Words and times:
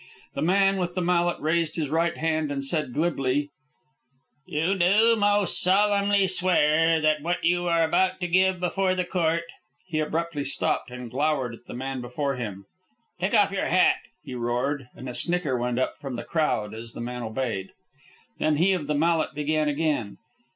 The 0.33 0.41
man 0.41 0.77
with 0.77 0.95
the 0.95 1.01
mallet 1.03 1.39
raised 1.39 1.75
his 1.75 1.91
right 1.91 2.17
hand 2.17 2.51
and 2.51 2.65
said 2.65 2.91
glibly, 2.91 3.51
"You 4.47 4.73
do 4.73 5.15
most 5.15 5.61
solemnly 5.61 6.25
swear 6.25 6.99
that 6.99 7.21
what 7.21 7.43
you 7.43 7.67
are 7.67 7.83
about 7.83 8.19
to 8.21 8.27
give 8.27 8.59
before 8.59 8.95
the 8.95 9.05
court" 9.05 9.43
He 9.91 9.99
abruptly 9.99 10.43
stopped 10.43 10.89
and 10.89 11.11
glowered 11.11 11.53
at 11.53 11.65
the 11.67 11.75
man 11.75 12.01
before 12.01 12.35
him. 12.35 12.65
"Take 13.19 13.35
off 13.35 13.51
your 13.51 13.67
hat!" 13.67 13.97
he 14.23 14.33
roared, 14.33 14.87
and 14.95 15.07
a 15.07 15.13
snicker 15.13 15.55
went 15.55 15.77
up 15.77 15.99
from 15.99 16.15
the 16.15 16.23
crowd 16.23 16.73
as 16.73 16.93
the 16.93 16.99
man 17.01 17.21
obeyed. 17.21 17.69
Then 18.39 18.55
he 18.55 18.73
of 18.73 18.87
the 18.87 18.95
mallet 18.95 19.35
began 19.35 19.67
again. 19.69 20.17